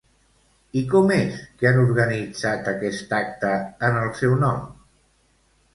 [0.79, 3.53] I com és que han organitzat aquest acte
[3.91, 4.67] en el seu nom?